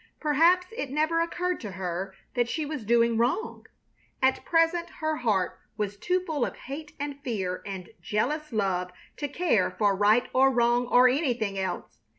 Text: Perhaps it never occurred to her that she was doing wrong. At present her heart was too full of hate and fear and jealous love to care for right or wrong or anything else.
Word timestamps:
Perhaps 0.19 0.65
it 0.75 0.89
never 0.89 1.21
occurred 1.21 1.59
to 1.59 1.73
her 1.73 2.15
that 2.33 2.49
she 2.49 2.65
was 2.65 2.85
doing 2.85 3.19
wrong. 3.19 3.67
At 4.19 4.43
present 4.43 4.89
her 4.99 5.17
heart 5.17 5.59
was 5.77 5.95
too 5.95 6.25
full 6.25 6.43
of 6.43 6.55
hate 6.55 6.95
and 6.99 7.21
fear 7.21 7.61
and 7.67 7.91
jealous 8.01 8.51
love 8.51 8.89
to 9.17 9.27
care 9.27 9.69
for 9.69 9.95
right 9.95 10.27
or 10.33 10.49
wrong 10.49 10.87
or 10.87 11.07
anything 11.07 11.59
else. 11.59 11.99